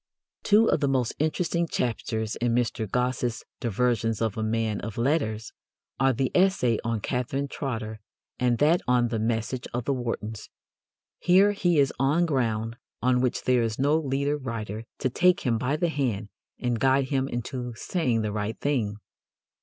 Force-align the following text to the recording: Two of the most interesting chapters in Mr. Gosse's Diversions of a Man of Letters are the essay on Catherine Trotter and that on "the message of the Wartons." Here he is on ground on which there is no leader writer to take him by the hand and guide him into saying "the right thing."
Two 0.41 0.65
of 0.65 0.79
the 0.79 0.87
most 0.87 1.13
interesting 1.19 1.67
chapters 1.67 2.35
in 2.37 2.55
Mr. 2.55 2.89
Gosse's 2.89 3.43
Diversions 3.59 4.19
of 4.19 4.35
a 4.35 4.41
Man 4.41 4.81
of 4.81 4.97
Letters 4.97 5.53
are 5.99 6.11
the 6.11 6.31
essay 6.33 6.79
on 6.83 7.01
Catherine 7.01 7.47
Trotter 7.47 7.99
and 8.39 8.57
that 8.57 8.81
on 8.87 9.09
"the 9.09 9.19
message 9.19 9.67
of 9.75 9.85
the 9.85 9.93
Wartons." 9.93 10.49
Here 11.19 11.51
he 11.51 11.77
is 11.77 11.93
on 11.99 12.25
ground 12.25 12.77
on 13.03 13.21
which 13.21 13.43
there 13.43 13.61
is 13.61 13.77
no 13.77 13.95
leader 13.95 14.37
writer 14.37 14.85
to 14.97 15.09
take 15.11 15.41
him 15.41 15.59
by 15.59 15.75
the 15.77 15.89
hand 15.89 16.29
and 16.57 16.79
guide 16.79 17.09
him 17.09 17.27
into 17.27 17.73
saying 17.75 18.23
"the 18.23 18.31
right 18.31 18.59
thing." 18.59 18.95